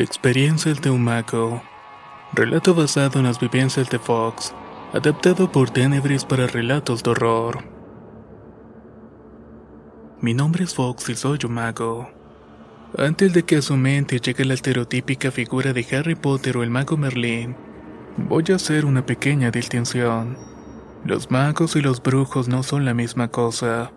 [0.00, 1.62] Experiencias de un mago.
[2.32, 4.54] Relato basado en las vivencias de Fox,
[4.94, 7.58] adaptado por Tenebris para relatos de horror.
[10.22, 12.08] Mi nombre es Fox y soy un mago.
[12.96, 16.70] Antes de que a su mente llegue la estereotípica figura de Harry Potter o el
[16.70, 17.54] mago Merlín,
[18.16, 20.38] voy a hacer una pequeña distinción.
[21.04, 23.92] Los magos y los brujos no son la misma cosa.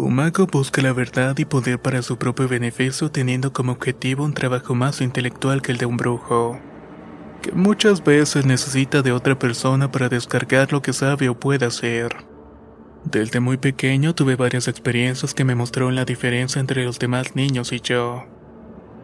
[0.00, 4.32] Un mago busca la verdad y poder para su propio beneficio teniendo como objetivo un
[4.32, 6.58] trabajo más intelectual que el de un brujo,
[7.42, 12.16] que muchas veces necesita de otra persona para descargar lo que sabe o puede hacer.
[13.04, 17.70] Desde muy pequeño tuve varias experiencias que me mostraron la diferencia entre los demás niños
[17.70, 18.24] y yo.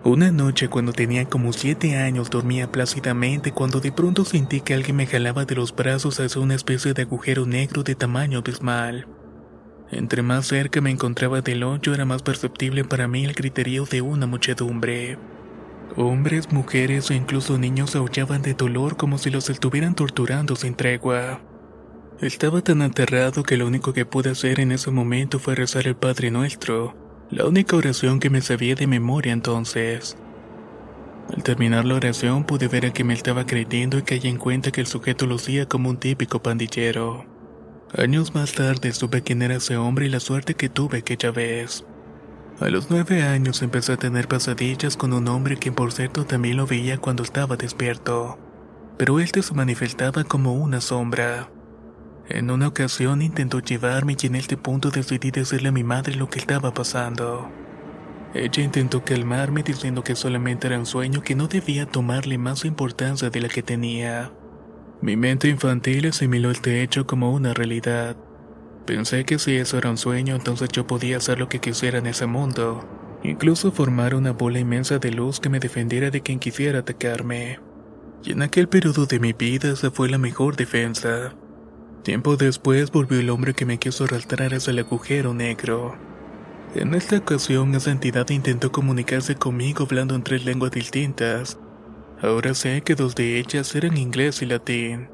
[0.02, 4.96] Una noche cuando tenía como siete años dormía plácidamente cuando de pronto sentí que alguien
[4.96, 9.06] me jalaba de los brazos hacia una especie de agujero negro de tamaño abismal.
[9.90, 14.02] Entre más cerca me encontraba del hoyo era más perceptible para mí el criterio de
[14.02, 15.16] una muchedumbre.
[15.96, 21.40] Hombres, mujeres e incluso niños aullaban de dolor como si los estuvieran torturando sin tregua.
[22.20, 25.96] Estaba tan aterrado que lo único que pude hacer en ese momento fue rezar el
[25.96, 26.96] Padre Nuestro,
[27.30, 30.16] la única oración que me sabía de memoria entonces.
[31.34, 34.72] Al terminar la oración pude ver a que me estaba creyendo y caí en cuenta
[34.72, 37.35] que el sujeto lucía como un típico pandillero.
[37.98, 41.86] Años más tarde supe quién era ese hombre y la suerte que tuve aquella vez.
[42.60, 46.58] A los nueve años empecé a tener pesadillas con un hombre que por cierto también
[46.58, 48.38] lo veía cuando estaba despierto,
[48.98, 51.48] pero este se manifestaba como una sombra.
[52.28, 56.28] En una ocasión intentó llevarme y en este punto decidí decirle a mi madre lo
[56.28, 57.50] que estaba pasando.
[58.34, 63.30] Ella intentó calmarme diciendo que solamente era un sueño que no debía tomarle más importancia
[63.30, 64.32] de la que tenía.
[65.02, 68.16] Mi mente infantil asimiló este hecho como una realidad.
[68.86, 72.06] Pensé que si eso era un sueño, entonces yo podía hacer lo que quisiera en
[72.06, 72.84] ese mundo,
[73.22, 77.58] incluso formar una bola inmensa de luz que me defendiera de quien quisiera atacarme.
[78.24, 81.34] Y en aquel periodo de mi vida esa fue la mejor defensa.
[82.02, 85.96] Tiempo después volvió el hombre que me quiso arrastrar hacia el agujero negro.
[86.74, 91.58] En esta ocasión esa entidad intentó comunicarse conmigo hablando en tres lenguas distintas,
[92.22, 95.08] Ahora sé que dos de ellas eran inglés y latín.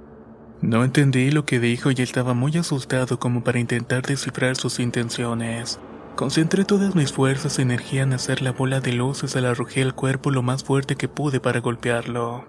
[0.60, 5.80] No entendí lo que dijo y estaba muy asustado como para intentar descifrar sus intenciones.
[6.14, 9.94] Concentré todas mis fuerzas y energía en hacer la bola de luces al arrojé al
[9.94, 12.46] cuerpo lo más fuerte que pude para golpearlo.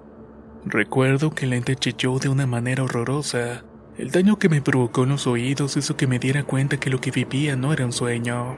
[0.66, 3.64] Recuerdo que el ente chilló de una manera horrorosa.
[3.98, 7.02] El daño que me provocó en los oídos hizo que me diera cuenta que lo
[7.02, 8.58] que vivía no era un sueño.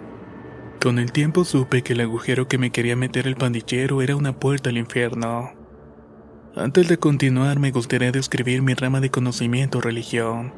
[0.82, 4.38] Con el tiempo supe que el agujero que me quería meter el pandillero era una
[4.38, 5.65] puerta al infierno.
[6.58, 10.54] Antes de continuar, me gustaría describir mi rama de conocimiento religión.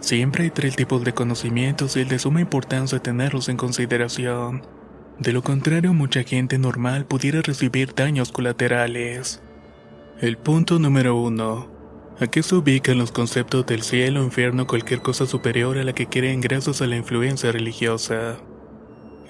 [0.00, 4.62] Siempre hay tres tipos de conocimientos y es de suma importancia tenerlos en consideración.
[5.20, 9.40] De lo contrario, mucha gente normal pudiera recibir daños colaterales.
[10.20, 11.70] El punto número uno.
[12.18, 16.08] ¿A qué se ubican los conceptos del cielo, infierno, cualquier cosa superior a la que
[16.08, 18.38] creen gracias a la influencia religiosa?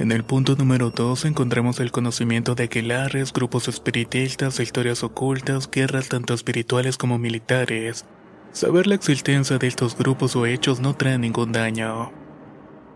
[0.01, 6.09] En el punto número 2 encontramos el conocimiento de aquelares, grupos espiritistas, historias ocultas, guerras
[6.09, 8.07] tanto espirituales como militares.
[8.51, 12.13] Saber la existencia de estos grupos o hechos no trae ningún daño.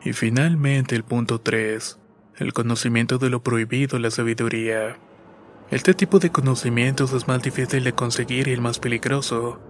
[0.03, 1.99] Y finalmente el punto 3.
[2.39, 4.97] El conocimiento de lo prohibido, la sabiduría.
[5.71, 9.61] Este tipo de conocimientos es más difícil de conseguir y el más peligroso.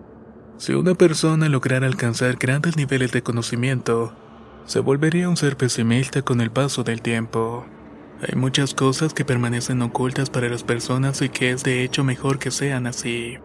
[0.56, 4.14] Si una persona lograra alcanzar grandes niveles de conocimiento,
[4.66, 7.66] se volvería un ser pesimista con el paso del tiempo.
[8.26, 12.38] Hay muchas cosas que permanecen ocultas para las personas y que es de hecho mejor
[12.38, 13.36] que sean así.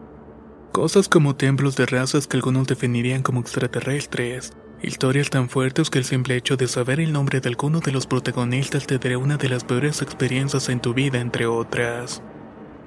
[0.72, 6.06] Cosas como templos de razas que algunos definirían como extraterrestres, historias tan fuertes que el
[6.06, 9.50] simple hecho de saber el nombre de alguno de los protagonistas te dará una de
[9.50, 12.22] las peores experiencias en tu vida, entre otras.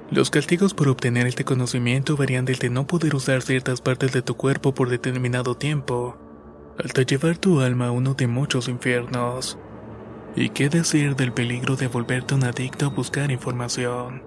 [0.09, 4.35] Los castigos por obtener este conocimiento varían desde no poder usar ciertas partes de tu
[4.35, 6.17] cuerpo por determinado tiempo,
[6.77, 9.57] hasta llevar tu alma a uno de muchos infiernos.
[10.35, 14.23] ¿Y qué decir del peligro de volverte un adicto a buscar información?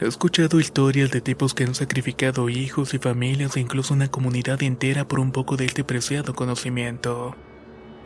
[0.00, 4.62] He escuchado historias de tipos que han sacrificado hijos y familias e incluso una comunidad
[4.62, 7.36] entera por un poco de este preciado conocimiento.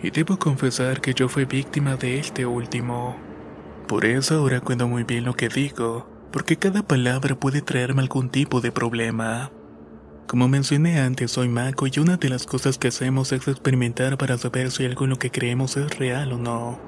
[0.03, 3.17] Y debo confesar que yo fui víctima de este último.
[3.87, 8.29] Por eso ahora cuento muy bien lo que digo, porque cada palabra puede traerme algún
[8.29, 9.51] tipo de problema.
[10.29, 14.37] Como mencioné antes, soy mago y una de las cosas que hacemos es experimentar para
[14.37, 16.79] saber si algo en lo que creemos es real o no.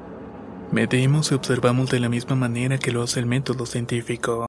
[0.71, 4.45] Medimos y observamos de la misma manera que lo hace el método científico.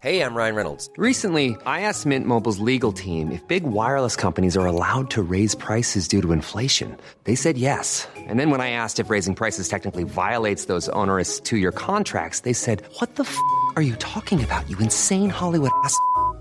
[0.00, 0.88] Hey, I'm Ryan Reynolds.
[0.96, 5.54] Recently, I asked Mint Mobile's legal team if big wireless companies are allowed to raise
[5.54, 6.96] prices due to inflation.
[7.24, 8.08] They said yes.
[8.28, 12.54] And then when I asked if raising prices technically violates those onerous two-year contracts, they
[12.54, 13.36] said, "What the f***
[13.76, 14.66] are you talking about?
[14.70, 15.94] You insane Hollywood ass."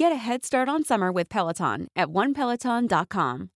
[0.00, 3.48] Get a head start on summer with Peloton at onepeloton.com.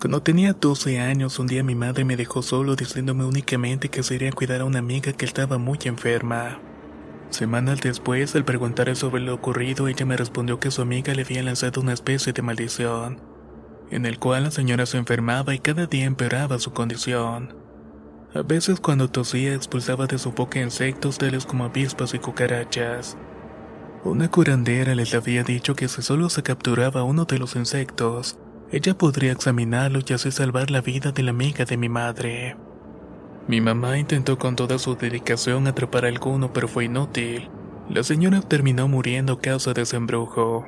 [0.00, 4.32] Cuando tenía 12 años, un día mi madre me dejó solo diciéndome únicamente que sería
[4.32, 6.58] cuidar a una amiga que estaba muy enferma.
[7.28, 11.42] Semanas después, al preguntarle sobre lo ocurrido, ella me respondió que su amiga le había
[11.42, 13.20] lanzado una especie de maldición,
[13.90, 17.54] en el cual la señora se enfermaba y cada día empeoraba su condición.
[18.34, 23.18] A veces cuando tosía expulsaba de su boca insectos tales como avispas y cucarachas.
[24.04, 28.36] Una curandera les había dicho que si solo se capturaba uno de los insectos,
[28.70, 32.54] ella podría examinarlo y así salvar la vida de la amiga de mi madre.
[33.48, 37.48] Mi mamá intentó con toda su dedicación atrapar a alguno, pero fue inútil.
[37.88, 40.66] La señora terminó muriendo a causa de ese embrujo.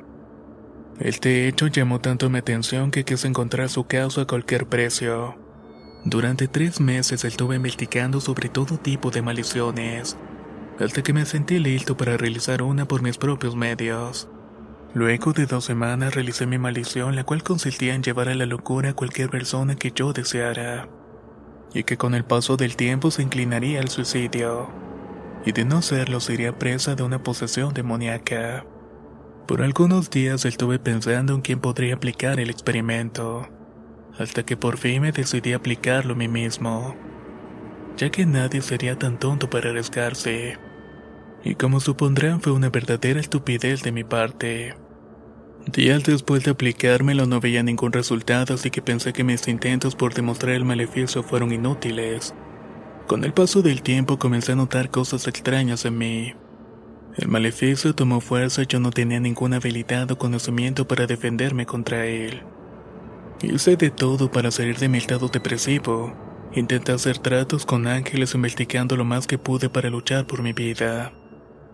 [0.99, 5.35] Este hecho llamó tanto mi atención que quise encontrar su causa a cualquier precio.
[6.05, 10.17] Durante tres meses estuve investigando sobre todo tipo de maldiciones,
[10.79, 14.29] hasta que me sentí listo para realizar una por mis propios medios.
[14.93, 18.91] Luego de dos semanas realicé mi maldición, la cual consistía en llevar a la locura
[18.91, 20.87] a cualquier persona que yo deseara,
[21.73, 24.69] y que con el paso del tiempo se inclinaría al suicidio,
[25.45, 28.65] y de no serlo sería presa de una posesión demoníaca.
[29.47, 33.47] Por algunos días estuve pensando en quién podría aplicar el experimento,
[34.17, 36.95] hasta que por fin me decidí aplicarlo a mí mismo,
[37.97, 40.57] ya que nadie sería tan tonto para arriesgarse
[41.47, 44.75] y como supondrán fue una verdadera estupidez de mi parte.
[45.71, 50.13] Días después de aplicármelo no veía ningún resultado así que pensé que mis intentos por
[50.13, 52.33] demostrar el maleficio fueron inútiles.
[53.07, 56.33] Con el paso del tiempo comencé a notar cosas extrañas en mí.
[57.15, 62.05] El maleficio tomó fuerza y yo no tenía ninguna habilidad o conocimiento para defenderme contra
[62.07, 62.43] él.
[63.41, 66.13] Hice de todo para salir de mi estado depresivo.
[66.53, 71.13] Intenté hacer tratos con ángeles investigando lo más que pude para luchar por mi vida.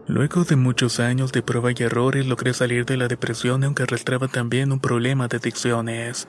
[0.08, 4.28] Luego de muchos años de prueba y errores logré salir de la depresión aunque arrastraba
[4.28, 6.28] también un problema de adicciones.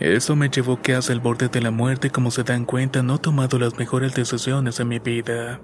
[0.00, 3.18] Eso me llevó casi al borde de la muerte como se dan cuenta no he
[3.18, 5.60] tomado las mejores decisiones en mi vida.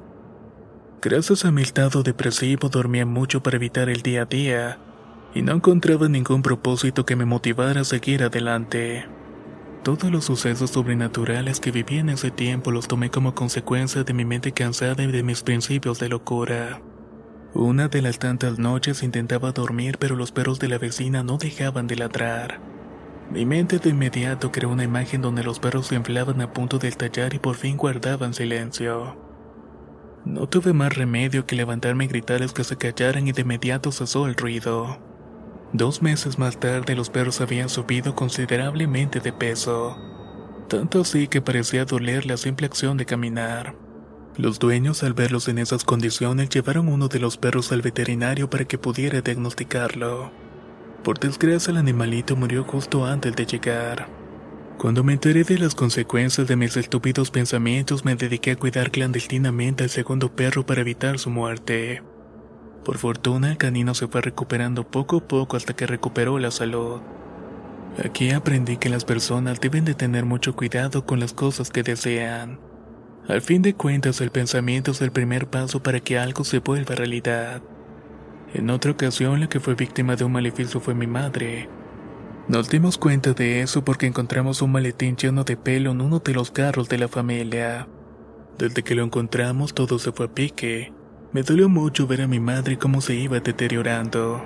[1.02, 4.79] Gracias a mi estado depresivo dormía mucho para evitar el día a día
[5.34, 9.06] y no encontraba ningún propósito que me motivara a seguir adelante.
[9.82, 14.24] Todos los sucesos sobrenaturales que viví en ese tiempo los tomé como consecuencia de mi
[14.24, 16.81] mente cansada y de mis principios de locura.
[17.55, 21.87] Una de las tantas noches intentaba dormir pero los perros de la vecina no dejaban
[21.87, 22.58] de ladrar.
[23.31, 26.89] Mi mente de inmediato creó una imagen donde los perros se inflaban a punto de
[26.89, 29.17] estallar y por fin guardaban silencio.
[30.25, 34.27] No tuve más remedio que levantarme y gritarles que se callaran y de inmediato cesó
[34.27, 34.99] el ruido.
[35.73, 39.96] Dos meses más tarde los perros habían subido considerablemente de peso,
[40.69, 43.83] tanto así que parecía doler la simple acción de caminar.
[44.36, 48.64] Los dueños, al verlos en esas condiciones, llevaron uno de los perros al veterinario para
[48.64, 50.32] que pudiera diagnosticarlo.
[51.05, 54.08] Por desgracia, el animalito murió justo antes de llegar.
[54.76, 59.84] Cuando me enteré de las consecuencias de mis estúpidos pensamientos, me dediqué a cuidar clandestinamente
[59.84, 62.03] al segundo perro para evitar su muerte.
[62.84, 67.00] Por fortuna, el canino se fue recuperando poco a poco hasta que recuperó la salud.
[68.05, 72.58] Aquí aprendí que las personas deben de tener mucho cuidado con las cosas que desean.
[73.26, 76.94] Al fin de cuentas, el pensamiento es el primer paso para que algo se vuelva
[76.94, 77.62] realidad.
[78.52, 81.69] En otra ocasión, la que fue víctima de un maleficio fue mi madre.
[82.48, 86.34] Nos dimos cuenta de eso porque encontramos un maletín lleno de pelo en uno de
[86.34, 87.88] los carros de la familia.
[88.58, 90.93] Desde que lo encontramos todo se fue a pique.
[91.32, 94.44] Me dolió mucho ver a mi madre cómo se iba deteriorando.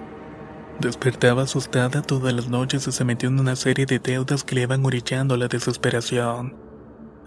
[0.79, 4.63] Despertaba asustada todas las noches y se metió en una serie de deudas que le
[4.63, 6.68] iban orillando a la desesperación.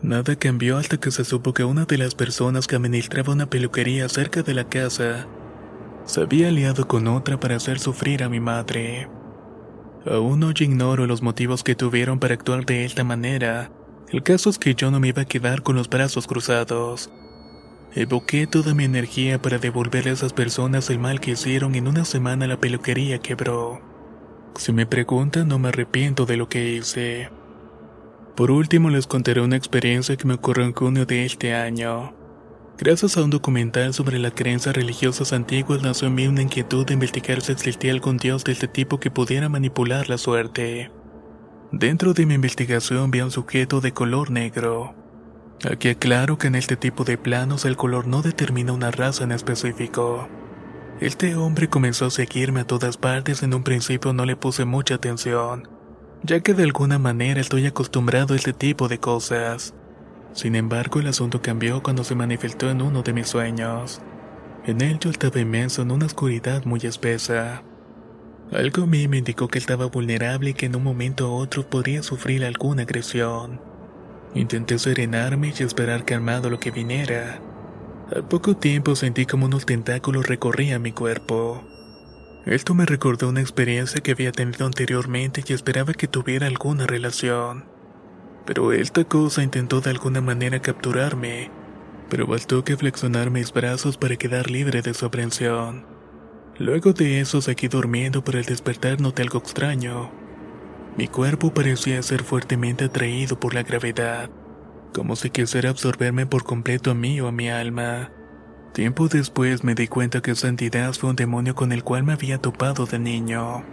[0.02, 4.10] Nada cambió hasta que se supo que una de las personas que administraba una peluquería
[4.10, 5.28] cerca de la casa
[6.06, 9.08] se había aliado con otra para hacer sufrir a mi madre.
[10.10, 13.72] Aún hoy ignoro los motivos que tuvieron para actuar de esta manera.
[14.10, 17.12] El caso es que yo no me iba a quedar con los brazos cruzados.
[17.94, 22.06] Evoqué toda mi energía para devolverle a esas personas el mal que hicieron en una
[22.06, 23.80] semana la peluquería quebró.
[24.56, 27.30] Si me preguntan, no me arrepiento de lo que hice.
[28.36, 32.14] Por último, les contaré una experiencia que me ocurrió en junio de este año.
[32.78, 36.96] Gracias a un documental sobre las creencias religiosas antiguas nació en mí una inquietud de
[36.96, 40.90] investigar si existía algún dios de este tipo que pudiera manipular la suerte.
[41.72, 44.96] Dentro de mi investigación vi a un sujeto de color negro.
[45.70, 49.32] Aquí aclaro que en este tipo de planos el color no determina una raza en
[49.32, 50.28] específico.
[51.00, 54.96] Este hombre comenzó a seguirme a todas partes en un principio no le puse mucha
[54.96, 55.70] atención,
[56.24, 59.74] ya que de alguna manera estoy acostumbrado a este tipo de cosas.
[60.34, 64.02] Sin embargo, el asunto cambió cuando se manifestó en uno de mis sueños.
[64.66, 67.64] En él yo estaba inmenso en una oscuridad muy espesa.
[68.52, 71.70] Algo a mí me indicó que estaba vulnerable y que en un momento u otro
[71.70, 73.62] podría sufrir alguna agresión.
[74.34, 77.42] Intenté serenarme y esperar calmado lo que viniera.
[78.14, 81.64] Al poco tiempo sentí como unos tentáculos recorrían mi cuerpo.
[82.46, 87.66] Esto me recordó una experiencia que había tenido anteriormente y esperaba que tuviera alguna relación.
[88.48, 91.52] Pero esta cosa intentó de alguna manera capturarme,
[92.10, 95.86] pero bastó que flexionar mis brazos para quedar libre de su aprensión.
[96.58, 100.12] Luego de eso seguí durmiendo, pero al despertar noté algo extraño.
[100.98, 104.32] Mi cuerpo parecía ser fuertemente atraído por la gravedad,
[104.94, 108.12] como si quisiera absorberme por completo a mí o a mi alma.
[108.74, 112.14] Tiempo después me di cuenta que esa entidad fue un demonio con el cual me
[112.14, 113.66] había topado de niño.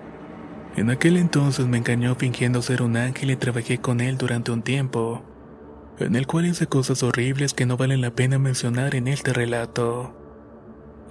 [0.76, 4.62] En aquel entonces me engañó fingiendo ser un ángel y trabajé con él durante un
[4.62, 5.22] tiempo,
[6.00, 10.14] en el cual hice cosas horribles que no valen la pena mencionar en este relato.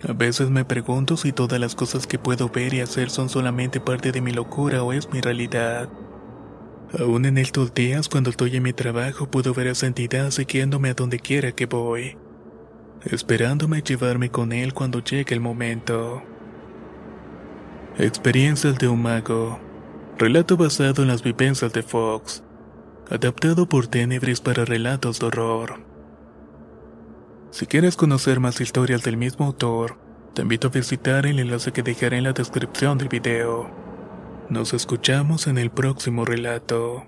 [0.08, 3.80] A veces me pregunto si todas las cosas que puedo ver y hacer son solamente
[3.80, 5.88] parte de mi locura o es mi realidad.
[7.00, 10.90] Aún en estos días, cuando estoy en mi trabajo, puedo ver a esa entidad siguiéndome
[10.90, 12.16] a donde quiera que voy,
[13.04, 16.24] esperándome llevarme con él cuando llegue el momento.
[17.98, 19.60] Experiencias de un mago.
[20.18, 22.44] Relato basado en las vivencias de Fox.
[23.10, 25.80] Adaptado por Tenebris para relatos de horror.
[27.52, 29.98] Si quieres conocer más historias del mismo autor,
[30.34, 33.72] te invito a visitar el enlace que dejaré en la descripción del video.
[34.50, 37.08] Nos escuchamos en el próximo relato.